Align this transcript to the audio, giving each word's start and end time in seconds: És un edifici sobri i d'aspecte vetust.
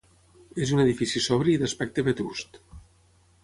És 0.65 0.71
un 0.77 0.81
edifici 0.83 1.21
sobri 1.27 1.55
i 1.57 1.61
d'aspecte 1.65 2.07
vetust. 2.11 2.61